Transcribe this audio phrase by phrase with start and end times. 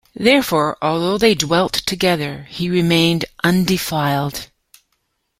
[0.15, 4.49] Therefore, although they dwelt together, he remained 'undefiled'.